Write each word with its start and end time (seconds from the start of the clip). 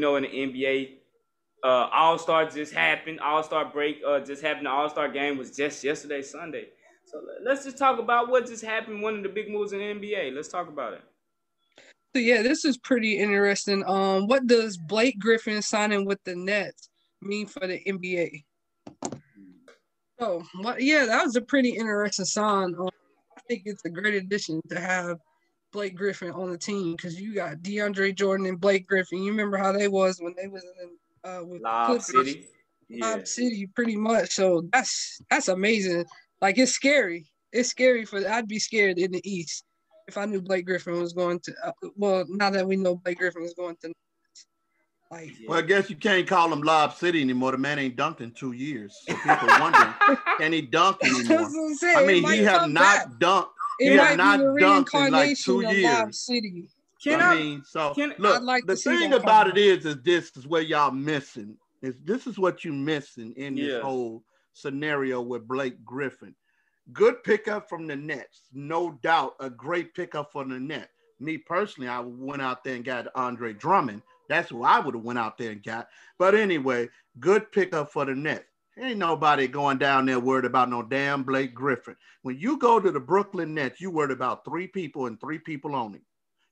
know 0.00 0.16
in 0.16 0.24
the 0.24 0.28
NBA, 0.28 0.96
uh, 1.62 1.88
All 1.92 2.18
Star 2.18 2.48
just 2.48 2.72
happened. 2.72 3.20
All 3.20 3.42
Star 3.42 3.64
break 3.64 4.00
uh, 4.06 4.20
just 4.20 4.42
happened. 4.42 4.66
The 4.66 4.70
All 4.70 4.88
Star 4.88 5.08
game 5.08 5.38
was 5.38 5.54
just 5.56 5.82
yesterday, 5.84 6.22
Sunday. 6.22 6.68
So 7.04 7.20
let's 7.42 7.64
just 7.64 7.78
talk 7.78 7.98
about 7.98 8.28
what 8.28 8.46
just 8.46 8.64
happened. 8.64 9.02
One 9.02 9.16
of 9.16 9.22
the 9.22 9.28
big 9.28 9.50
moves 9.50 9.72
in 9.72 9.78
the 9.78 9.84
NBA. 9.84 10.34
Let's 10.34 10.48
talk 10.48 10.68
about 10.68 10.94
it. 10.94 11.02
So 12.14 12.20
yeah, 12.20 12.42
this 12.42 12.64
is 12.64 12.76
pretty 12.78 13.18
interesting. 13.18 13.84
Um, 13.86 14.26
what 14.26 14.46
does 14.46 14.76
Blake 14.76 15.18
Griffin 15.18 15.62
signing 15.62 16.04
with 16.04 16.18
the 16.24 16.34
Nets 16.34 16.88
mean 17.22 17.46
for 17.46 17.66
the 17.66 17.80
NBA? 17.86 18.44
Oh, 20.18 20.42
well, 20.60 20.78
yeah, 20.78 21.06
that 21.06 21.24
was 21.24 21.36
a 21.36 21.40
pretty 21.40 21.70
interesting 21.70 22.24
sign. 22.24 22.74
Um, 22.78 22.90
I 23.36 23.40
think 23.48 23.62
it's 23.64 23.84
a 23.84 23.90
great 23.90 24.14
addition 24.14 24.60
to 24.68 24.80
have 24.80 25.18
Blake 25.72 25.96
Griffin 25.96 26.30
on 26.32 26.50
the 26.50 26.58
team 26.58 26.96
because 26.96 27.20
you 27.20 27.34
got 27.34 27.58
DeAndre 27.58 28.14
Jordan 28.14 28.46
and 28.46 28.60
Blake 28.60 28.86
Griffin. 28.86 29.22
You 29.22 29.30
remember 29.30 29.56
how 29.56 29.72
they 29.72 29.88
was 29.88 30.18
when 30.20 30.34
they 30.36 30.48
was 30.48 30.64
in 30.82 31.30
uh, 31.30 31.44
with 31.44 31.62
Lob 31.62 32.00
City, 32.02 32.46
yeah. 32.88 33.06
Lob 33.06 33.26
City, 33.26 33.68
pretty 33.74 33.96
much. 33.96 34.30
So 34.32 34.62
that's 34.72 35.20
that's 35.30 35.48
amazing. 35.48 36.04
Like 36.40 36.58
it's 36.58 36.72
scary. 36.72 37.30
It's 37.52 37.68
scary 37.68 38.04
for. 38.04 38.26
I'd 38.26 38.48
be 38.48 38.58
scared 38.58 38.98
in 38.98 39.12
the 39.12 39.30
East 39.30 39.64
if 40.08 40.16
I 40.16 40.24
knew 40.24 40.40
Blake 40.40 40.66
Griffin 40.66 41.00
was 41.00 41.12
going 41.12 41.40
to. 41.40 41.54
Uh, 41.64 41.72
well, 41.96 42.24
now 42.28 42.50
that 42.50 42.66
we 42.66 42.76
know 42.76 42.96
Blake 42.96 43.18
Griffin 43.18 43.42
is 43.42 43.54
going 43.54 43.76
to. 43.82 43.92
Like, 45.10 45.32
well, 45.48 45.58
I 45.58 45.62
guess 45.62 45.90
you 45.90 45.96
can't 45.96 46.24
call 46.26 46.52
him 46.52 46.62
Lob 46.62 46.94
City 46.94 47.20
anymore. 47.20 47.50
The 47.50 47.58
man 47.58 47.80
ain't 47.80 47.96
dunked 47.96 48.20
in 48.20 48.30
two 48.30 48.52
years. 48.52 48.96
So 49.08 49.16
people 49.16 49.48
wondering, 49.58 49.92
can 50.38 50.52
he 50.52 50.62
dunk 50.62 50.98
anymore? 51.02 51.48
I 51.96 52.06
mean, 52.06 52.24
he 52.30 52.44
have 52.44 52.70
not 52.70 53.18
dunked. 53.18 53.48
It 53.80 53.92
he 53.92 53.96
have 53.96 54.16
not 54.18 54.40
dunked 54.40 55.06
in 55.06 55.12
like 55.12 55.38
two 55.38 55.66
years. 55.66 56.20
City. 56.20 56.68
Can 57.02 57.20
I, 57.22 57.32
I 57.32 57.34
mean, 57.34 57.62
so 57.64 57.94
can, 57.94 58.14
look, 58.18 58.42
like 58.42 58.66
the 58.66 58.76
thing 58.76 59.14
about 59.14 59.48
it 59.48 59.56
is, 59.56 59.86
is 59.86 59.96
this 60.02 60.36
is 60.36 60.46
where 60.46 60.60
y'all 60.60 60.90
missing. 60.90 61.56
Is 61.80 61.94
this 62.04 62.26
is 62.26 62.38
what 62.38 62.62
you 62.62 62.74
missing 62.74 63.32
in 63.36 63.56
yeah. 63.56 63.66
this 63.66 63.82
whole 63.82 64.22
scenario 64.52 65.22
with 65.22 65.48
Blake 65.48 65.82
Griffin. 65.82 66.34
Good 66.92 67.24
pickup 67.24 67.70
from 67.70 67.86
the 67.86 67.96
Nets, 67.96 68.42
no 68.52 68.98
doubt. 69.02 69.34
A 69.40 69.48
great 69.48 69.94
pickup 69.94 70.30
for 70.30 70.44
the 70.44 70.60
Nets. 70.60 70.92
Me 71.20 71.38
personally, 71.38 71.88
I 71.88 72.00
went 72.00 72.42
out 72.42 72.64
there 72.64 72.74
and 72.74 72.84
got 72.84 73.08
Andre 73.14 73.54
Drummond. 73.54 74.02
That's 74.28 74.50
who 74.50 74.62
I 74.62 74.78
would 74.78 74.94
have 74.94 75.04
went 75.04 75.18
out 75.18 75.38
there 75.38 75.52
and 75.52 75.62
got. 75.62 75.88
But 76.18 76.34
anyway, 76.34 76.88
good 77.18 77.50
pickup 77.50 77.92
for 77.92 78.04
the 78.04 78.14
Nets. 78.14 78.44
Ain't 78.78 78.98
nobody 78.98 79.46
going 79.46 79.78
down 79.78 80.06
there 80.06 80.20
worried 80.20 80.44
about 80.44 80.70
no 80.70 80.82
damn 80.82 81.22
Blake 81.22 81.54
Griffin. 81.54 81.96
When 82.22 82.38
you 82.38 82.56
go 82.58 82.80
to 82.80 82.90
the 82.90 83.00
Brooklyn 83.00 83.54
Nets, 83.54 83.80
you 83.80 83.90
worried 83.90 84.12
about 84.12 84.44
three 84.44 84.68
people 84.68 85.06
and 85.06 85.20
three 85.20 85.38
people 85.38 85.74
only. 85.74 86.00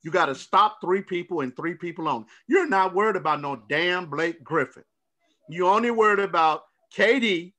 You 0.02 0.10
got 0.10 0.26
to 0.26 0.34
stop 0.34 0.78
three 0.80 1.02
people 1.02 1.40
and 1.40 1.54
three 1.56 1.74
people 1.74 2.08
only. 2.08 2.26
You're 2.46 2.68
not 2.68 2.94
worried 2.94 3.16
about 3.16 3.40
no 3.40 3.62
damn 3.68 4.06
Blake 4.06 4.42
Griffin. 4.42 4.84
You 5.48 5.68
only 5.68 5.90
worried 5.90 6.18
about 6.18 6.64
KD, 6.96 7.52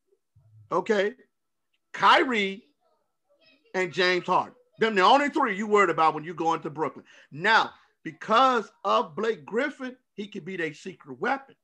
okay, 0.71 1.13
Kyrie, 1.93 2.63
and 3.73 3.91
James 3.91 4.25
Harden. 4.25 4.53
Them 4.79 4.95
the 4.95 5.01
only 5.01 5.29
three 5.29 5.57
you 5.57 5.67
worried 5.67 5.89
about 5.89 6.13
when 6.13 6.23
you 6.23 6.33
go 6.33 6.53
into 6.53 6.69
Brooklyn. 6.69 7.05
Now, 7.31 7.71
because 8.03 8.71
of 8.85 9.15
Blake 9.15 9.45
Griffin, 9.45 9.95
he 10.15 10.27
could 10.27 10.45
be 10.45 10.55
their 10.55 10.73
secret 10.73 11.19
weapon. 11.19 11.55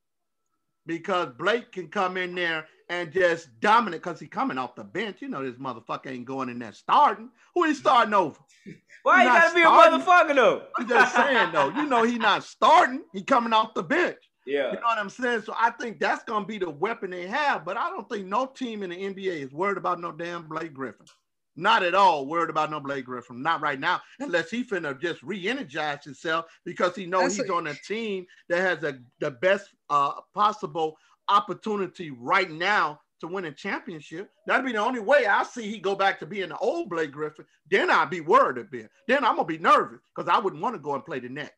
Because 0.86 1.30
Blake 1.38 1.72
can 1.72 1.88
come 1.88 2.18
in 2.18 2.36
there 2.36 2.68
and 2.90 3.12
just 3.12 3.60
dominant 3.60 4.04
because 4.04 4.20
he 4.20 4.28
coming 4.28 4.58
off 4.58 4.76
the 4.76 4.84
bench. 4.84 5.22
You 5.22 5.30
know, 5.30 5.44
this 5.44 5.56
motherfucker 5.60 6.08
ain't 6.08 6.26
going 6.26 6.50
in 6.50 6.60
there 6.60 6.74
starting. 6.74 7.30
Who 7.54 7.64
he 7.66 7.74
starting 7.74 8.14
over? 8.14 8.40
Why 9.04 9.20
he 9.22 9.26
gotta 9.26 9.56
be 9.56 9.62
a 9.62 9.66
motherfucker 9.66 10.36
though? 10.36 10.64
I'm 10.78 10.88
just 10.88 11.16
saying 11.16 11.52
though, 11.52 11.70
you 11.70 11.86
know 11.86 12.04
he 12.04 12.18
not 12.18 12.44
starting. 12.44 13.04
He 13.14 13.24
coming 13.24 13.54
off 13.54 13.74
the 13.74 13.84
bench. 13.84 14.18
Yeah. 14.48 14.68
You 14.68 14.76
know 14.76 14.82
what 14.84 15.00
I'm 15.00 15.10
saying? 15.10 15.42
So 15.42 15.56
I 15.58 15.72
think 15.72 16.00
that's 16.00 16.24
gonna 16.24 16.46
be 16.46 16.60
the 16.60 16.70
weapon 16.70 17.10
they 17.10 17.26
have. 17.26 17.66
But 17.66 17.78
I 17.78 17.90
don't 17.90 18.08
think 18.08 18.28
no 18.28 18.46
team 18.46 18.84
in 18.84 18.92
the 18.92 18.96
NBA 18.96 19.44
is 19.44 19.52
worried 19.52 19.78
about 19.80 20.00
no 20.00 20.12
damn 20.12 20.48
Blake 20.48 20.72
Griffin. 20.72 21.08
Not 21.56 21.82
at 21.82 21.96
all 21.96 22.28
worried 22.28 22.52
about 22.52 22.70
no 22.70 22.80
Blake 22.80 23.06
Griffin. 23.06 23.42
Not 23.42 23.62
right 23.62 23.80
now, 23.80 24.02
unless 24.20 24.52
he 24.52 24.64
finna 24.64 25.02
just 25.02 25.24
re-energize 25.24 26.04
himself 26.04 26.46
because 26.64 26.96
he 26.96 27.08
knows 27.08 27.38
he's 27.38 27.50
a- 27.50 27.54
on 27.54 27.66
a 27.66 27.74
team 27.88 28.28
that 28.50 28.60
has 28.60 28.84
a, 28.84 29.00
the 29.20 29.32
best 29.32 29.70
uh, 29.90 30.12
possible 30.36 30.96
opportunity 31.30 32.12
right 32.12 32.50
now 32.50 33.00
to 33.22 33.28
win 33.28 33.46
a 33.46 33.52
championship. 33.52 34.30
That'd 34.46 34.66
be 34.66 34.74
the 34.74 34.80
only 34.80 35.00
way 35.00 35.26
I 35.26 35.44
see 35.44 35.70
he 35.70 35.80
go 35.80 35.96
back 35.96 36.20
to 36.20 36.26
being 36.26 36.50
the 36.50 36.58
old 36.58 36.90
Blake 36.90 37.12
Griffin. 37.12 37.46
Then 37.70 37.90
I'd 37.90 38.10
be 38.10 38.22
worried 38.22 38.58
a 38.58 38.64
bit. 38.64 38.90
Then 39.08 39.24
I'm 39.24 39.36
gonna 39.36 39.46
be 39.46 39.58
nervous 39.58 40.00
because 40.16 40.30
I 40.30 40.40
wouldn't 40.40 40.62
want 40.62 40.76
to 40.76 40.80
go 40.80 40.94
and 40.96 41.06
play 41.06 41.20
the 41.20 41.30
Nets. 41.30 41.52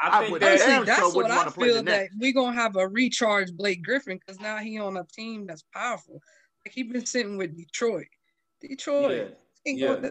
I, 0.00 0.18
I 0.18 0.26
think 0.26 0.40
that, 0.40 0.60
see, 0.60 0.84
that's 0.84 1.14
what 1.14 1.30
I 1.30 1.48
feel 1.48 1.82
that 1.82 2.08
we're 2.18 2.32
gonna 2.32 2.52
have 2.52 2.76
a 2.76 2.86
recharge 2.86 3.52
Blake 3.56 3.82
Griffin 3.82 4.18
because 4.18 4.40
now 4.40 4.58
he 4.58 4.78
on 4.78 4.96
a 4.96 5.04
team 5.04 5.46
that's 5.46 5.64
powerful. 5.72 6.20
Like 6.64 6.74
he's 6.74 6.92
been 6.92 7.06
sitting 7.06 7.38
with 7.38 7.56
Detroit. 7.56 8.06
Detroit. 8.60 9.36
Yeah. 9.64 9.92
yeah. 10.02 10.10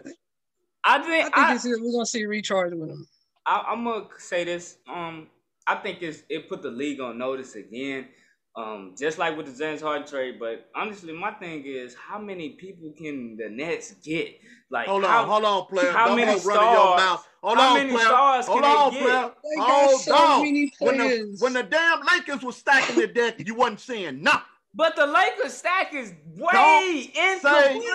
I 0.84 1.02
think 1.02 1.30
I 1.34 1.56
think 1.56 1.76
I, 1.76 1.80
we're 1.80 1.92
gonna 1.92 2.06
see 2.06 2.22
a 2.22 2.28
recharge 2.28 2.72
with 2.74 2.90
him. 2.90 3.06
I, 3.44 3.72
am 3.72 3.84
gonna 3.84 4.06
say 4.18 4.44
this. 4.44 4.78
Um, 4.88 5.28
I 5.66 5.76
think 5.76 6.02
it's 6.02 6.22
it 6.28 6.48
put 6.48 6.62
the 6.62 6.70
league 6.70 7.00
on 7.00 7.18
notice 7.18 7.54
again. 7.54 8.08
Um, 8.56 8.94
just 8.98 9.18
like 9.18 9.36
with 9.36 9.44
the 9.44 9.52
James 9.52 9.82
Harden 9.82 10.08
trade, 10.08 10.38
but 10.40 10.70
honestly, 10.74 11.12
my 11.12 11.30
thing 11.32 11.64
is, 11.66 11.94
how 11.94 12.18
many 12.18 12.50
people 12.50 12.90
can 12.96 13.36
the 13.36 13.50
Nets 13.50 13.92
get? 14.02 14.40
Like, 14.70 14.88
hold 14.88 15.04
how, 15.04 15.24
on, 15.24 15.28
hold 15.28 15.44
on, 15.44 15.66
player. 15.66 15.92
How 15.92 16.06
Don't 16.06 16.16
many 16.16 16.38
stars? 16.38 16.56
Your 16.56 16.96
mouth. 16.96 17.28
Hold 17.42 17.58
how 17.58 17.68
on, 17.68 17.74
many 17.74 17.90
player. 17.90 18.06
stars 18.06 18.46
hold 18.46 18.62
can 18.62 18.78
on, 18.78 18.90
player. 18.92 19.04
get? 19.04 19.34
They 19.44 19.60
hold 19.60 20.00
so 20.00 20.14
on. 20.16 20.40
When 20.80 20.96
the, 20.96 21.36
when 21.40 21.52
the 21.52 21.64
damn 21.64 22.00
Lakers 22.06 22.42
was 22.42 22.56
stacking 22.56 22.96
the 22.96 23.06
deck, 23.06 23.46
you 23.46 23.54
wasn't 23.54 23.80
saying 23.80 24.22
nothing. 24.22 24.40
But 24.74 24.96
the 24.96 25.06
Lakers 25.06 25.54
stack 25.54 25.94
is 25.94 26.12
way 26.34 26.48
Don't 26.52 26.92
incomplete. 26.94 27.88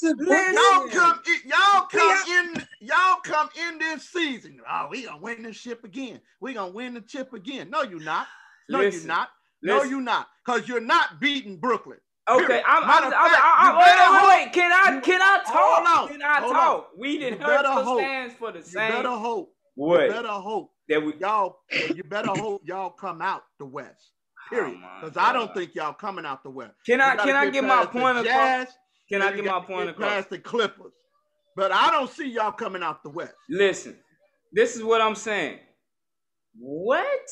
Y'all 0.54 0.88
come, 0.88 1.20
y'all 1.44 1.86
come 1.90 2.18
in, 2.30 2.66
y'all 2.80 3.20
come 3.22 3.48
in 3.68 3.78
this 3.78 4.08
season. 4.08 4.60
Oh, 4.68 4.88
we 4.90 5.04
gonna 5.04 5.18
win 5.18 5.42
this 5.42 5.56
ship 5.56 5.84
again. 5.84 6.20
We 6.40 6.54
gonna 6.54 6.72
win 6.72 6.94
the 6.94 7.00
chip 7.00 7.32
again. 7.32 7.70
No, 7.70 7.82
you're 7.82 8.00
not. 8.00 8.26
No, 8.68 8.78
listen, 8.80 9.02
you're 9.02 9.08
not. 9.08 9.28
No, 9.62 9.82
you're 9.82 10.00
not. 10.00 10.28
Cause 10.44 10.68
you're 10.68 10.80
not 10.80 11.20
beating 11.20 11.58
Brooklyn. 11.58 11.98
Okay, 12.28 12.62
I'm. 12.66 12.82
I'm, 12.82 13.04
I'm, 13.04 13.10
fact, 13.10 13.14
I'm, 13.14 13.76
wait, 13.78 13.84
wait, 13.86 14.44
wait. 14.46 14.52
Can 14.52 14.72
I? 14.72 15.00
Can 15.00 15.22
I 15.22 15.40
talk? 15.46 16.10
Can 16.10 16.22
I 16.22 16.40
talk? 16.40 16.78
On. 16.78 16.84
We 16.98 17.18
didn't 17.18 17.40
hurt 17.40 17.62
the 17.62 17.70
hope. 17.70 18.00
stands 18.00 18.34
for 18.34 18.52
the 18.52 18.62
same. 18.62 18.90
You 18.90 18.96
better 18.96 19.10
hope. 19.10 19.52
What? 19.76 20.02
You 20.02 20.10
better 20.10 20.28
hope 20.28 20.70
that 20.88 21.04
we 21.04 21.14
y'all. 21.20 21.58
You 21.94 22.02
better 22.02 22.30
hope 22.30 22.62
y'all 22.64 22.90
come 22.90 23.22
out 23.22 23.42
the 23.58 23.66
West. 23.66 24.12
Oh 24.52 24.54
period. 24.54 24.78
Because 25.00 25.16
oh 25.16 25.20
I 25.20 25.32
don't 25.32 25.54
think 25.54 25.74
y'all 25.74 25.92
coming 25.92 26.24
out 26.24 26.42
the 26.42 26.50
West. 26.50 26.74
Can 26.84 27.00
I 27.00 27.16
can 27.16 27.36
I 27.36 27.50
get 27.50 27.64
my 27.64 27.86
point 27.86 28.18
across? 28.18 28.68
Can 29.08 29.22
I 29.22 29.32
get 29.32 29.44
my 29.44 29.60
point 29.60 29.90
across? 29.90 30.10
Past 30.10 30.30
the 30.30 30.38
Clippers, 30.38 30.92
but 31.54 31.70
I 31.70 31.90
don't 31.90 32.10
see 32.10 32.28
y'all 32.28 32.52
coming 32.52 32.82
out 32.82 33.04
the 33.04 33.10
West. 33.10 33.34
Listen, 33.48 33.96
this 34.52 34.74
is 34.74 34.82
what 34.82 35.00
I'm 35.00 35.14
saying. 35.14 35.60
What 36.58 37.28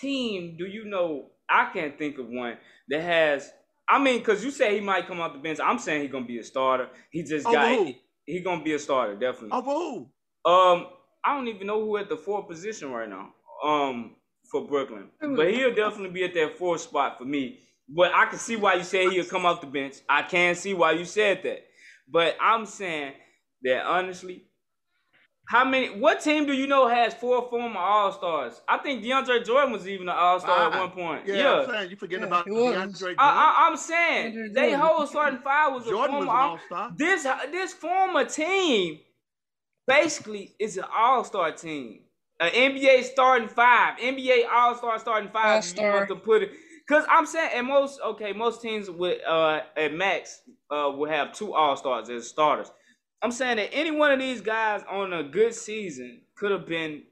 team 0.00 0.56
do 0.58 0.66
you 0.66 0.84
know? 0.84 1.30
I 1.48 1.70
can't 1.72 1.98
think 1.98 2.18
of 2.18 2.28
one 2.28 2.56
that 2.88 3.02
has. 3.02 3.50
I 3.88 3.98
mean, 3.98 4.18
because 4.18 4.44
you 4.44 4.50
say 4.50 4.74
he 4.74 4.80
might 4.80 5.06
come 5.06 5.20
off 5.20 5.32
the 5.32 5.38
bench. 5.38 5.58
I'm 5.62 5.78
saying 5.78 6.02
he's 6.02 6.12
gonna 6.12 6.24
be 6.24 6.38
a 6.38 6.44
starter. 6.44 6.88
He 7.10 7.22
just 7.22 7.44
got. 7.44 7.68
Who? 7.68 7.94
He, 8.24 8.40
gonna 8.40 8.62
be 8.62 8.72
a 8.72 8.78
starter, 8.78 9.14
definitely. 9.14 9.50
Of 9.52 9.64
who? 9.64 10.08
Um, 10.44 10.86
I 11.24 11.36
don't 11.36 11.48
even 11.48 11.66
know 11.66 11.80
who 11.84 11.96
at 11.98 12.08
the 12.08 12.16
fourth 12.16 12.48
position 12.48 12.90
right 12.90 13.08
now. 13.08 13.30
Um, 13.64 14.16
for 14.50 14.66
Brooklyn. 14.66 15.08
But 15.20 15.52
he'll 15.52 15.74
definitely 15.74 16.10
be 16.10 16.24
at 16.24 16.34
that 16.34 16.58
fourth 16.58 16.82
spot 16.82 17.18
for 17.18 17.24
me. 17.24 17.60
But 17.88 18.12
I 18.14 18.26
can 18.26 18.38
see 18.38 18.56
why 18.56 18.74
you 18.74 18.84
say 18.84 19.08
he'll 19.10 19.24
come 19.24 19.44
off 19.44 19.60
the 19.60 19.66
bench. 19.66 19.96
I 20.08 20.22
can 20.22 20.54
see 20.54 20.74
why 20.74 20.92
you 20.92 21.04
said 21.04 21.42
that. 21.42 21.64
But 22.08 22.36
I'm 22.40 22.66
saying 22.66 23.14
that 23.62 23.84
honestly, 23.86 24.44
how 25.46 25.64
many? 25.64 25.88
What 25.88 26.20
team 26.20 26.46
do 26.46 26.52
you 26.52 26.66
know 26.66 26.88
has 26.88 27.14
four 27.14 27.48
former 27.50 27.78
All 27.78 28.12
Stars? 28.12 28.60
I 28.68 28.78
think 28.78 29.02
DeAndre 29.02 29.44
Jordan 29.44 29.72
was 29.72 29.86
even 29.88 30.08
an 30.08 30.14
All 30.16 30.40
Star 30.40 30.72
at 30.72 30.78
one 30.78 30.90
point. 30.90 31.26
Yeah, 31.26 31.34
yeah. 31.34 31.52
I'm 31.52 31.70
saying 31.70 31.90
you 31.90 31.96
forgetting 31.96 32.22
yeah, 32.22 32.40
about 32.40 32.46
DeAndre 32.46 32.98
Jordan. 32.98 33.16
I, 33.18 33.68
am 33.68 33.76
saying 33.76 34.52
they 34.54 34.72
whole 34.72 35.06
starting 35.06 35.40
five 35.40 35.72
was 35.72 35.84
Jordan 35.84 36.14
a 36.14 36.18
former 36.18 36.32
All 36.32 36.58
Star. 36.66 36.92
This 36.96 37.26
this 37.50 37.72
former 37.72 38.24
team 38.24 39.00
basically 39.86 40.54
is 40.58 40.76
an 40.76 40.84
All 40.94 41.24
Star 41.24 41.52
team. 41.52 42.00
An 42.40 42.50
NBA 42.50 43.04
starting 43.04 43.48
five, 43.48 43.98
NBA 43.98 44.48
All 44.50 44.74
Star 44.76 44.98
starting 44.98 45.30
five. 45.30 45.56
All-star. 45.56 45.86
You 45.86 45.92
want 45.92 46.08
to 46.08 46.16
put 46.16 46.42
it 46.42 46.50
because 46.86 47.04
I'm 47.10 47.26
saying 47.26 47.50
at 47.54 47.64
most 47.64 48.00
okay, 48.04 48.32
most 48.32 48.62
teams 48.62 48.88
with 48.88 49.20
uh 49.26 49.60
at 49.76 49.92
max 49.92 50.40
uh 50.70 50.90
will 50.96 51.10
have 51.10 51.32
two 51.32 51.52
All 51.52 51.76
Stars 51.76 52.08
as 52.10 52.28
starters. 52.28 52.70
I'm 53.22 53.32
saying 53.32 53.56
that 53.56 53.70
any 53.72 53.90
one 53.90 54.10
of 54.10 54.18
these 54.18 54.40
guys 54.40 54.82
on 54.90 55.12
a 55.12 55.22
good 55.22 55.54
season 55.54 56.22
could 56.36 56.50
have 56.50 56.66
been 56.66 57.02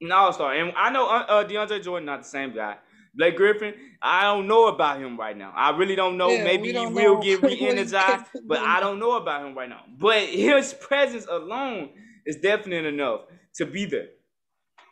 an 0.00 0.12
All 0.12 0.32
Star, 0.32 0.52
and 0.54 0.72
I 0.76 0.90
know 0.90 1.06
uh, 1.08 1.24
uh, 1.28 1.44
DeAndre 1.44 1.82
Jordan 1.82 2.06
not 2.06 2.22
the 2.22 2.28
same 2.28 2.54
guy. 2.54 2.76
Blake 3.14 3.36
Griffin, 3.36 3.74
I 4.00 4.22
don't 4.22 4.46
know 4.46 4.68
about 4.68 5.00
him 5.00 5.18
right 5.18 5.36
now. 5.36 5.52
I 5.54 5.76
really 5.76 5.96
don't 5.96 6.16
know. 6.16 6.30
Yeah, 6.30 6.44
Maybe 6.44 6.72
he 6.72 6.86
will 6.86 7.16
know. 7.16 7.22
get 7.22 7.42
re-energized, 7.42 8.24
but 8.46 8.60
I 8.60 8.78
don't 8.80 8.98
know 9.00 9.16
about 9.16 9.44
him 9.44 9.56
right 9.56 9.68
now. 9.68 9.82
But 9.98 10.22
his 10.28 10.74
presence 10.74 11.26
alone 11.28 11.90
is 12.24 12.36
definite 12.36 12.84
enough 12.86 13.22
to 13.56 13.66
be 13.66 13.84
there. 13.86 14.08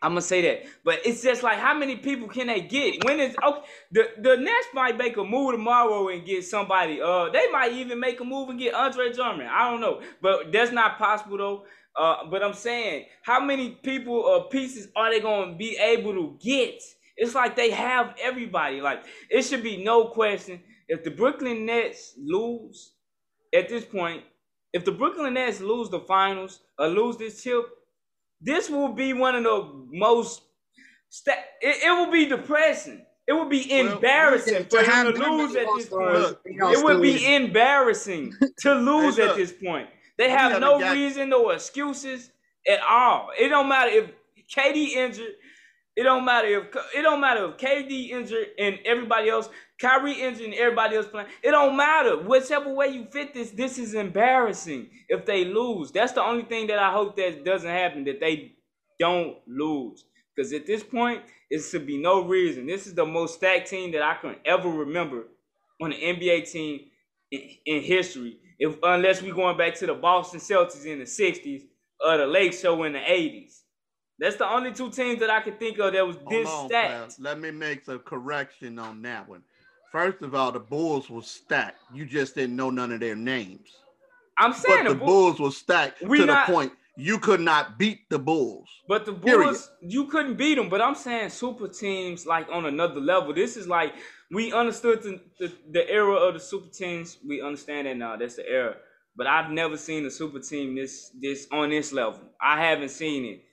I'm 0.02 0.12
gonna 0.12 0.22
say 0.22 0.42
that, 0.42 0.64
but 0.84 1.00
it's 1.04 1.22
just 1.22 1.42
like 1.42 1.58
how 1.58 1.74
many 1.74 1.96
people 1.96 2.28
can 2.28 2.46
they 2.46 2.60
get? 2.60 3.04
When 3.04 3.18
is 3.18 3.36
okay? 3.42 3.66
The 3.90 4.10
the 4.20 4.36
Nets 4.36 4.68
might 4.72 4.96
make 4.96 5.16
a 5.16 5.24
move 5.24 5.52
tomorrow 5.52 6.08
and 6.08 6.24
get 6.24 6.44
somebody. 6.44 7.00
Uh, 7.00 7.30
they 7.30 7.50
might 7.50 7.72
even 7.72 7.98
make 7.98 8.20
a 8.20 8.24
move 8.24 8.48
and 8.48 8.58
get 8.58 8.74
Andre 8.74 9.12
Drummond. 9.12 9.48
I 9.48 9.70
don't 9.70 9.80
know, 9.80 10.00
but 10.22 10.52
that's 10.52 10.72
not 10.72 10.98
possible 10.98 11.38
though. 11.38 11.64
Uh, 11.96 12.26
but 12.30 12.44
I'm 12.44 12.54
saying, 12.54 13.06
how 13.22 13.40
many 13.40 13.70
people 13.70 14.14
or 14.14 14.48
pieces 14.48 14.88
are 14.94 15.10
they 15.10 15.20
gonna 15.20 15.56
be 15.56 15.76
able 15.76 16.12
to 16.12 16.38
get? 16.40 16.80
It's 17.16 17.34
like 17.34 17.56
they 17.56 17.70
have 17.70 18.14
everybody. 18.22 18.80
Like 18.80 19.04
it 19.30 19.42
should 19.42 19.64
be 19.64 19.82
no 19.82 20.06
question. 20.10 20.60
If 20.88 21.02
the 21.02 21.10
Brooklyn 21.10 21.66
Nets 21.66 22.14
lose 22.16 22.92
at 23.52 23.68
this 23.68 23.84
point, 23.84 24.22
if 24.72 24.84
the 24.84 24.92
Brooklyn 24.92 25.34
Nets 25.34 25.60
lose 25.60 25.90
the 25.90 26.00
finals 26.00 26.60
or 26.78 26.86
lose 26.88 27.16
this 27.16 27.42
chip, 27.42 27.64
this 28.40 28.70
will 28.70 28.92
be 28.92 29.12
one 29.12 29.34
of 29.34 29.44
the 29.44 29.86
most. 29.90 30.42
Sta- 31.10 31.32
it, 31.60 31.84
it 31.84 31.90
will 31.90 32.10
be 32.10 32.26
depressing. 32.26 33.04
It 33.26 33.34
would 33.34 33.50
be 33.50 33.78
embarrassing 33.78 34.66
well, 34.72 34.84
for 34.84 34.90
him 34.90 35.12
to 35.12 35.30
lose 35.30 35.54
at 35.54 35.66
this 35.76 35.88
point. 35.88 36.38
It 36.46 36.82
would 36.82 37.02
be 37.02 37.34
embarrassing 37.34 38.32
to 38.60 38.74
lose 38.74 39.16
hey, 39.16 39.28
at 39.28 39.36
this 39.36 39.52
point. 39.52 39.88
They 40.16 40.30
have 40.30 40.60
no 40.60 40.80
reason, 40.92 41.28
no 41.28 41.50
excuses 41.50 42.30
at 42.66 42.80
all. 42.80 43.28
It 43.38 43.48
don't 43.48 43.68
matter 43.68 43.90
if 43.90 44.10
KD 44.54 44.96
injured. 44.96 45.32
It 45.98 46.04
don't 46.04 46.24
matter 46.24 46.46
if 46.46 46.66
it 46.94 47.02
don't 47.02 47.20
matter 47.20 47.46
if 47.46 47.56
KD 47.56 48.10
injured 48.10 48.50
and 48.56 48.78
everybody 48.84 49.30
else, 49.30 49.48
Kyrie 49.80 50.22
injured 50.22 50.44
and 50.44 50.54
everybody 50.54 50.94
else 50.94 51.08
playing. 51.08 51.26
It 51.42 51.50
don't 51.50 51.76
matter. 51.76 52.16
Whichever 52.16 52.72
way 52.72 52.86
you 52.86 53.06
fit 53.10 53.34
this, 53.34 53.50
this 53.50 53.80
is 53.80 53.94
embarrassing 53.94 54.90
if 55.08 55.26
they 55.26 55.44
lose. 55.44 55.90
That's 55.90 56.12
the 56.12 56.22
only 56.22 56.44
thing 56.44 56.68
that 56.68 56.78
I 56.78 56.92
hope 56.92 57.16
that 57.16 57.44
doesn't 57.44 57.68
happen, 57.68 58.04
that 58.04 58.20
they 58.20 58.52
don't 59.00 59.38
lose. 59.48 60.04
Because 60.36 60.52
at 60.52 60.68
this 60.68 60.84
point, 60.84 61.24
it 61.50 61.62
should 61.62 61.84
be 61.84 62.00
no 62.00 62.24
reason. 62.24 62.64
This 62.64 62.86
is 62.86 62.94
the 62.94 63.04
most 63.04 63.34
stacked 63.34 63.68
team 63.68 63.90
that 63.90 64.02
I 64.02 64.14
can 64.20 64.36
ever 64.44 64.68
remember 64.68 65.24
on 65.82 65.92
an 65.92 65.98
NBA 65.98 66.48
team 66.48 66.82
in, 67.32 67.40
in 67.66 67.82
history. 67.82 68.38
If 68.60 68.76
unless 68.84 69.20
we 69.20 69.32
going 69.32 69.58
back 69.58 69.74
to 69.74 69.86
the 69.86 69.94
Boston 69.94 70.38
Celtics 70.38 70.86
in 70.86 71.00
the 71.00 71.06
60s 71.06 71.62
or 71.98 72.18
the 72.18 72.26
Lake 72.28 72.52
Show 72.52 72.84
in 72.84 72.92
the 72.92 73.00
80s. 73.00 73.62
That's 74.18 74.36
the 74.36 74.50
only 74.50 74.72
two 74.72 74.90
teams 74.90 75.20
that 75.20 75.30
I 75.30 75.40
could 75.40 75.60
think 75.60 75.78
of 75.78 75.92
that 75.92 76.06
was 76.06 76.16
this 76.28 76.48
on, 76.48 76.68
stacked. 76.68 77.20
Let 77.20 77.38
me 77.38 77.50
make 77.50 77.86
a 77.86 77.98
correction 77.98 78.78
on 78.78 79.00
that 79.02 79.28
one. 79.28 79.42
First 79.92 80.22
of 80.22 80.34
all, 80.34 80.52
the 80.52 80.60
Bulls 80.60 81.08
were 81.08 81.22
stacked. 81.22 81.80
You 81.94 82.04
just 82.04 82.34
didn't 82.34 82.56
know 82.56 82.70
none 82.70 82.92
of 82.92 83.00
their 83.00 83.16
names. 83.16 83.70
I'm 84.38 84.52
saying 84.52 84.84
but 84.84 84.98
the, 84.98 85.04
Bulls 85.04 85.40
were 85.40 85.50
stacked 85.50 86.00
to 86.00 86.26
not, 86.26 86.46
the 86.46 86.52
point 86.52 86.72
you 86.96 87.18
could 87.18 87.40
not 87.40 87.78
beat 87.78 88.08
the 88.10 88.18
Bulls. 88.18 88.68
But 88.88 89.06
the 89.06 89.12
Bulls, 89.12 89.24
period. 89.24 89.58
you 89.80 90.06
couldn't 90.06 90.34
beat 90.34 90.56
them. 90.56 90.68
But 90.68 90.80
I'm 90.80 90.94
saying 90.94 91.30
super 91.30 91.68
teams 91.68 92.26
like 92.26 92.48
on 92.50 92.66
another 92.66 93.00
level. 93.00 93.32
This 93.32 93.56
is 93.56 93.66
like 93.68 93.94
we 94.30 94.52
understood 94.52 95.02
the, 95.02 95.20
the, 95.38 95.52
the 95.70 95.88
era 95.88 96.14
of 96.14 96.34
the 96.34 96.40
super 96.40 96.68
teams. 96.68 97.18
We 97.26 97.40
understand 97.40 97.86
that 97.86 97.96
now. 97.96 98.16
That's 98.16 98.36
the 98.36 98.48
era. 98.48 98.76
But 99.16 99.26
I've 99.26 99.50
never 99.50 99.76
seen 99.76 100.04
a 100.06 100.10
super 100.10 100.40
team 100.40 100.74
this 100.76 101.10
this 101.20 101.46
on 101.50 101.70
this 101.70 101.92
level. 101.92 102.20
I 102.40 102.60
haven't 102.64 102.90
seen 102.90 103.24
it 103.24 103.44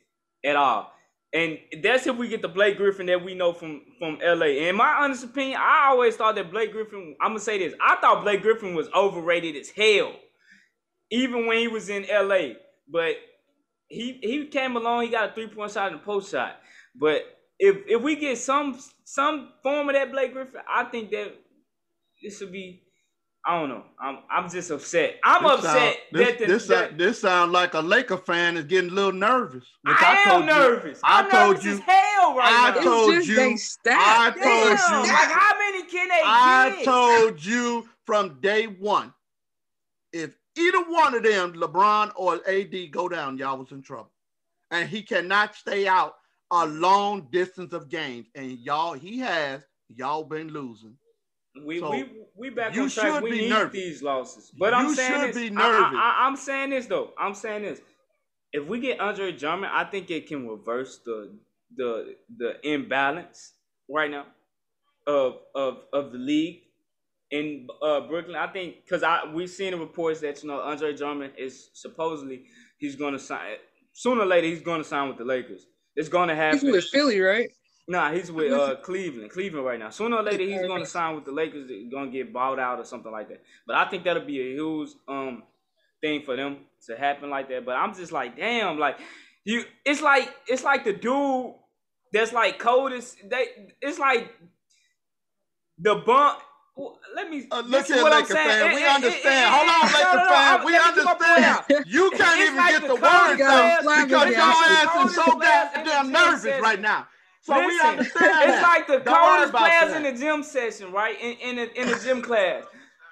at 0.46 0.56
all. 0.56 0.92
And 1.34 1.58
that's 1.84 2.08
if 2.08 2.16
we 2.16 2.30
get 2.30 2.42
the 2.42 2.48
Blake 2.48 2.78
Griffin 2.78 3.08
that 3.08 3.24
we 3.24 3.34
know 3.34 3.52
from 3.52 3.82
from 4.00 4.20
LA. 4.24 4.46
In 4.46 4.76
my 4.78 4.88
honest 5.02 5.26
opinion, 5.26 5.60
I 5.62 5.88
always 5.90 6.16
thought 6.16 6.36
that 6.36 6.50
Blake 6.50 6.72
Griffin. 6.72 7.16
I'm 7.20 7.32
gonna 7.32 7.40
say 7.42 7.58
this. 7.58 7.74
I 7.82 7.98
thought 7.98 8.24
Blake 8.24 8.42
Griffin 8.42 8.74
was 8.74 8.88
overrated 8.96 9.58
as 9.58 9.70
hell, 9.70 10.14
even 11.12 11.46
when 11.46 11.58
he 11.58 11.68
was 11.68 11.90
in 11.90 12.06
LA. 12.10 12.54
But 12.90 13.16
he 13.88 14.20
he 14.22 14.48
came 14.48 14.78
along. 14.78 15.04
He 15.04 15.10
got 15.10 15.32
a 15.32 15.34
three 15.34 15.48
point 15.48 15.72
shot 15.72 15.92
and 15.92 16.00
a 16.02 16.04
post 16.04 16.32
shot. 16.32 16.58
But 16.96 17.24
if 17.60 17.78
if 17.86 18.02
we 18.02 18.16
get 18.16 18.38
some 18.38 18.80
some 19.04 19.50
form 19.62 19.90
of 19.90 19.96
that 19.96 20.12
Blake 20.12 20.32
Griffin, 20.32 20.62
I 20.70 20.86
think 20.86 21.12
that 21.12 21.34
this 22.24 22.40
should 22.40 22.54
be 22.54 22.85
I 23.48 23.60
don't 23.60 23.70
know. 23.70 23.84
I'm 24.00 24.20
I'm 24.30 24.50
just 24.50 24.72
upset. 24.72 25.20
I'm 25.24 25.44
this 25.44 25.52
upset 25.52 25.72
sound, 25.72 25.96
this, 26.12 26.28
that 26.28 26.40
the, 26.40 26.46
this 26.48 26.68
that, 26.68 26.98
this 26.98 27.22
sounds 27.22 27.52
like 27.52 27.76
a 27.76 27.80
Laker 27.80 28.18
fan 28.18 28.58
is 28.58 28.66
getting 28.66 28.90
a 28.90 28.94
little 28.94 29.12
nervous. 29.12 29.66
Which 29.84 29.96
I, 30.00 30.24
I 30.28 30.34
am 30.34 30.46
nervous. 30.48 30.98
You, 30.98 31.02
I'm 31.04 31.26
I 31.28 31.30
told 31.30 31.50
nervous 31.50 31.66
you. 31.66 31.72
As 31.74 31.80
hell 31.82 32.36
right 32.36 32.74
I 32.74 32.76
now. 32.76 32.82
told 32.82 33.26
you. 33.26 33.58
I 33.88 34.32
told 34.32 34.44
Damn, 34.44 35.06
you. 35.06 35.14
Like 35.14 35.32
how 35.32 35.58
many 35.60 35.84
can 35.84 36.10
they 36.10 36.22
I 36.26 36.74
get? 36.76 36.86
told 36.86 37.46
you 37.46 37.88
from 38.08 38.40
day 38.42 38.66
one. 38.66 39.14
If 40.12 40.36
either 40.58 40.84
one 40.90 41.14
of 41.14 41.22
them, 41.24 41.54
LeBron 41.54 42.14
or 42.16 42.40
AD, 42.48 42.92
go 42.92 43.08
down, 43.08 43.38
y'all 43.38 43.60
was 43.60 43.72
in 43.72 43.84
trouble, 43.84 44.12
and 44.72 44.90
he 44.90 45.04
cannot 45.04 45.54
stay 45.56 45.88
out 45.88 46.16
a 46.50 46.66
long 46.66 47.28
distance 47.32 47.74
of 47.74 47.90
games. 47.90 48.26
And 48.34 48.58
y'all, 48.58 48.94
he 48.94 49.20
has. 49.20 49.62
Y'all 49.96 50.24
been 50.24 50.48
losing. 50.48 50.96
We 51.64 51.80
so 51.80 51.92
we 51.92 52.06
we 52.36 52.50
back 52.50 52.78
on 52.78 52.90
track. 52.90 53.24
We 53.24 53.32
need 53.32 53.50
nervous. 53.50 53.74
these 53.74 54.04
losses, 54.04 54.52
but 54.58 54.74
you 54.74 54.80
I'm 54.80 54.94
saying 54.94 55.32
this. 55.32 55.52
I, 55.58 56.28
am 56.28 56.36
saying 56.36 56.72
this 56.72 56.86
though. 56.86 57.12
I'm 57.18 57.34
saying 57.34 57.64
this. 57.64 57.82
If 58.52 58.68
we 58.68 58.80
get 58.80 59.00
Andre 59.00 59.32
Drummond, 59.32 59.72
I 59.74 59.86
think 59.86 60.12
it 60.12 60.28
can 60.28 60.48
reverse 60.48 61.00
the 61.06 61.32
the 61.76 62.16
the 62.38 62.68
imbalance 62.70 63.54
right 63.90 64.12
now 64.12 64.26
of 65.08 65.40
of 65.54 65.84
of 65.94 66.12
the 66.12 66.18
league 66.18 66.62
in 67.32 67.68
uh, 67.82 68.02
Brooklyn. 68.02 68.36
I 68.36 68.48
think 68.48 68.84
because 68.84 69.04
I 69.04 69.24
we've 69.34 69.50
seen 69.50 69.72
the 69.72 69.78
reports 69.78 70.20
that 70.22 70.44
you 70.44 70.50
know 70.50 70.60
Andre 70.60 70.96
Drummond 70.96 71.34
is 71.38 71.70
supposedly 71.74 72.46
he's 72.78 72.96
going 72.96 73.14
to 73.14 73.20
sign 73.20 73.56
sooner 73.94 74.22
or 74.22 74.26
later 74.26 74.48
he's 74.48 74.62
going 74.62 74.82
to 74.82 74.88
sign 74.88 75.08
with 75.08 75.18
the 75.18 75.26
Lakers. 75.26 75.68
It's 75.96 76.10
going 76.10 76.30
to 76.30 76.36
happen. 76.36 76.60
He's 76.60 76.72
with 76.72 76.84
Philly, 76.86 77.22
right? 77.22 77.50
Nah, 77.88 78.12
he's 78.12 78.32
with 78.32 78.52
uh, 78.52 78.76
Cleveland. 78.78 79.30
Cleveland 79.30 79.66
right 79.66 79.80
now. 79.80 79.92
Sooner 79.92 80.18
or 80.18 80.24
later, 80.24 80.44
he's 80.44 80.62
going 80.62 80.82
to 80.82 80.90
sign 80.90 81.16
with 81.16 81.26
the 81.26 81.32
Lakers. 81.32 81.70
Going 81.92 82.12
to 82.12 82.18
get 82.18 82.34
bought 82.34 82.60
out 82.60 82.80
or 82.80 82.86
something 82.86 83.12
like 83.12 83.30
that. 83.30 83.44
But 83.68 83.76
I 83.76 83.86
think 83.90 84.04
that'll 84.04 84.26
be 84.26 84.42
a 84.42 84.54
huge 84.56 84.90
um 85.08 85.44
thing 86.02 86.24
for 86.24 86.36
them 86.36 86.58
to 86.88 86.98
happen 86.98 87.30
like 87.30 87.48
that. 87.50 87.64
But 87.64 87.74
I'm 87.74 87.94
just 87.94 88.12
like, 88.12 88.38
damn, 88.38 88.80
like 88.80 88.98
you. 89.44 89.64
It's 89.86 90.02
like 90.02 90.34
it's 90.48 90.64
like 90.64 90.84
the 90.84 90.94
dude 90.94 91.54
that's 92.12 92.34
like 92.34 92.58
coldest. 92.58 93.18
They. 93.30 93.70
It's 93.82 94.00
like 94.00 94.34
the 95.78 95.96
bump. 95.96 96.40
Let 97.16 97.30
me 97.30 97.48
uh, 97.52 97.62
look 97.62 97.90
at 97.90 98.04
Laker 98.04 98.34
fan. 98.34 98.76
We 98.76 98.86
understand. 98.86 99.54
Hold 99.54 99.70
on, 99.70 99.82
Laker 99.94 100.26
fan. 100.28 100.66
We 100.66 100.76
understand. 100.76 101.86
You 101.88 102.12
can't 102.12 102.42
even 102.42 102.68
get 102.68 102.82
the 102.82 102.96
words 102.96 103.42
out 103.42 104.08
because 104.08 104.30
your 104.32 104.42
ass 104.42 105.10
is 105.10 105.16
so 105.16 105.40
goddamn 105.40 106.12
nervous 106.12 106.62
right 106.62 106.82
now. 106.82 107.08
So 107.46 107.54
Listen, 107.54 107.68
we 107.68 107.80
understand. 107.80 108.50
It's 108.50 108.64
like 108.64 108.88
the 108.88 109.00
Don't 109.00 109.16
coldest 109.16 109.54
players 109.54 109.92
that. 109.92 110.04
in 110.04 110.16
the 110.16 110.20
gym 110.20 110.42
session, 110.42 110.92
right? 110.92 111.16
In 111.22 111.34
in 111.38 111.56
the, 111.58 111.80
in 111.80 111.88
the 111.90 112.00
gym 112.04 112.24
class, 112.24 112.64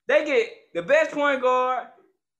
they 0.08 0.26
get 0.26 0.50
the 0.74 0.82
best 0.82 1.12
point 1.12 1.42
guard. 1.42 1.88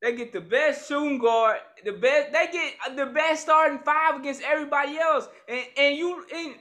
They 0.02 0.16
get 0.16 0.34
the 0.34 0.42
best 0.42 0.88
shooting 0.88 1.20
guard, 1.20 1.58
the 1.86 1.94
best. 1.94 2.34
They 2.34 2.48
get 2.52 2.98
the 2.98 3.06
best 3.06 3.44
starting 3.44 3.78
five 3.86 4.20
against 4.20 4.42
everybody 4.42 4.98
else, 4.98 5.28
and 5.48 5.64
and 5.78 5.96
you 5.96 6.26
and 6.34 6.56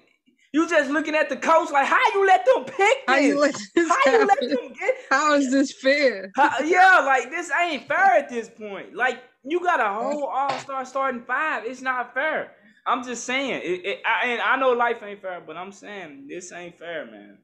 you 0.52 0.68
just 0.68 0.90
looking 0.90 1.14
at 1.14 1.30
the 1.30 1.36
coach 1.36 1.70
like, 1.70 1.86
how 1.86 1.98
you 2.12 2.26
let 2.26 2.44
them 2.44 2.64
pick 2.66 2.76
this? 2.76 3.02
How 3.08 3.16
you 3.16 3.40
let, 3.40 3.54
this 3.74 3.88
how 3.88 4.12
you 4.12 4.26
let 4.26 4.40
them 4.40 4.72
get? 4.78 4.94
How 5.10 5.34
is 5.34 5.50
this 5.50 5.72
fair? 5.72 6.30
How, 6.36 6.60
yeah, 6.60 7.02
like 7.06 7.30
this 7.30 7.50
ain't 7.58 7.88
fair 7.88 8.18
at 8.18 8.28
this 8.28 8.50
point. 8.50 8.94
Like 8.94 9.22
you 9.44 9.60
got 9.60 9.80
a 9.80 9.88
whole 9.94 10.26
all 10.26 10.58
star 10.58 10.84
starting 10.84 11.22
five. 11.22 11.64
It's 11.64 11.80
not 11.80 12.12
fair. 12.12 12.52
I'm 12.86 13.04
just 13.04 13.24
saying, 13.24 13.62
it, 13.64 13.86
it, 13.86 14.02
I, 14.04 14.28
and 14.28 14.40
I 14.40 14.56
know 14.56 14.70
life 14.70 15.02
ain't 15.02 15.22
fair, 15.22 15.42
but 15.46 15.56
I'm 15.56 15.72
saying 15.72 16.26
this 16.28 16.52
ain't 16.52 16.78
fair, 16.78 17.06
man. 17.06 17.38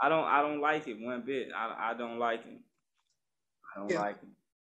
I 0.00 0.08
don't, 0.08 0.24
I 0.24 0.42
don't 0.42 0.60
like 0.60 0.86
it 0.88 1.00
one 1.00 1.22
bit. 1.26 1.48
I, 1.56 1.90
I 1.90 1.94
don't 1.94 2.18
like 2.18 2.40
it. 2.46 2.60
I 3.74 3.80
don't 3.80 3.90
yeah. 3.90 4.00
like 4.00 4.16
it. 4.22 4.28